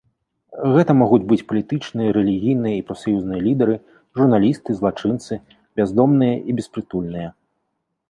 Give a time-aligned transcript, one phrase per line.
[0.75, 3.75] Гэта могуць быць палітычныя, рэлігійныя і прафсаюзныя лідары,
[4.23, 5.33] журналісты, злачынцы,
[5.79, 7.29] бяздомныя і беспрытульныя.